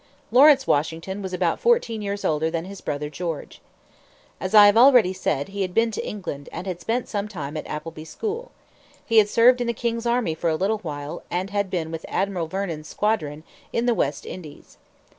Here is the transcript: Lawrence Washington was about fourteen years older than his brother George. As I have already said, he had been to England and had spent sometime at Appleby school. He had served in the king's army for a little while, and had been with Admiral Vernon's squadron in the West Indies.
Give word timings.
Lawrence 0.31 0.65
Washington 0.65 1.21
was 1.21 1.31
about 1.31 1.59
fourteen 1.59 2.01
years 2.01 2.25
older 2.25 2.49
than 2.49 2.65
his 2.65 2.81
brother 2.81 3.07
George. 3.07 3.61
As 4.39 4.55
I 4.55 4.65
have 4.65 4.75
already 4.75 5.13
said, 5.13 5.49
he 5.49 5.61
had 5.61 5.75
been 5.75 5.91
to 5.91 6.03
England 6.03 6.49
and 6.51 6.65
had 6.65 6.81
spent 6.81 7.07
sometime 7.07 7.55
at 7.55 7.67
Appleby 7.67 8.05
school. 8.05 8.49
He 9.05 9.19
had 9.19 9.29
served 9.29 9.61
in 9.61 9.67
the 9.67 9.73
king's 9.73 10.07
army 10.07 10.33
for 10.33 10.49
a 10.49 10.55
little 10.55 10.79
while, 10.79 11.21
and 11.29 11.51
had 11.51 11.69
been 11.69 11.91
with 11.91 12.07
Admiral 12.09 12.47
Vernon's 12.47 12.87
squadron 12.87 13.43
in 13.71 13.85
the 13.85 13.93
West 13.93 14.25
Indies. 14.25 14.79